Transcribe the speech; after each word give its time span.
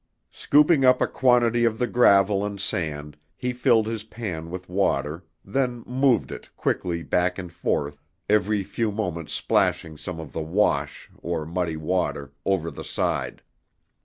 Scooping 0.31 0.83
up 0.83 0.99
a 0.99 1.05
quantity 1.05 1.63
of 1.63 1.77
the 1.77 1.85
gravel 1.85 2.43
and 2.43 2.59
sand 2.59 3.17
he 3.35 3.53
filled 3.53 3.85
his 3.85 4.03
pan 4.03 4.49
with 4.49 4.67
water, 4.67 5.23
then 5.45 5.83
moved 5.85 6.31
it 6.31 6.49
quickly 6.57 7.03
back 7.03 7.37
and 7.37 7.53
forth, 7.53 8.03
every 8.27 8.63
few 8.63 8.91
moments 8.91 9.31
splashing 9.31 9.99
some 9.99 10.19
of 10.19 10.33
the 10.33 10.41
"wash" 10.41 11.11
or 11.21 11.45
muddy 11.45 11.77
water, 11.77 12.33
over 12.47 12.71
the 12.71 12.83
side. 12.83 13.43